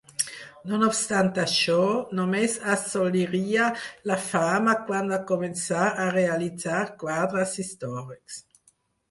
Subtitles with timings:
[0.69, 1.75] No obstant això,
[2.19, 3.67] només assoliria
[4.13, 8.43] la fama quan va començar a realitzar quadres històrics.